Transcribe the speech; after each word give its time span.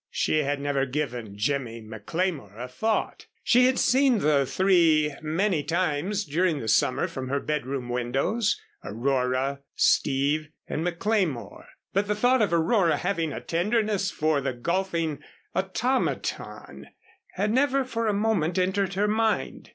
She 0.09 0.39
had 0.39 0.59
never 0.59 0.87
given 0.87 1.37
Jimmy 1.37 1.79
McLemore 1.79 2.57
a 2.57 2.67
thought. 2.67 3.27
She 3.43 3.67
had 3.67 3.77
seen 3.77 4.17
the 4.17 4.47
three 4.47 5.13
many 5.21 5.61
times 5.61 6.25
during 6.25 6.59
the 6.59 6.67
summer 6.67 7.05
from 7.07 7.29
her 7.29 7.39
bedroom 7.39 7.87
windows, 7.87 8.59
Aurora, 8.83 9.59
Steve 9.75 10.49
and 10.67 10.83
McLemore, 10.83 11.65
but 11.93 12.07
the 12.07 12.15
thought 12.15 12.41
of 12.41 12.51
Aurora 12.51 12.97
having 12.97 13.31
a 13.31 13.41
tenderness 13.41 14.09
for 14.09 14.41
the 14.41 14.53
golfing 14.53 15.19
automaton 15.55 16.87
had 17.35 17.51
never 17.51 17.85
for 17.85 18.07
a 18.07 18.11
moment 18.13 18.57
entered 18.57 18.95
her 18.95 19.07
mind. 19.07 19.69